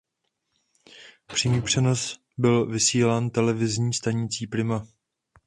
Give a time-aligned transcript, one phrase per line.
[1.25, 4.87] Přímý přenos byl vysílán televizní stanicí Prima.